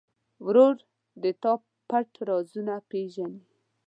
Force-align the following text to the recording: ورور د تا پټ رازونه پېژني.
ورور 0.45 0.75
د 1.23 1.25
تا 1.41 1.53
پټ 1.89 2.09
رازونه 2.29 2.75
پېژني. 2.89 3.39